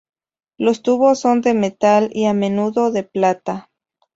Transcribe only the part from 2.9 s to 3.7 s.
plata.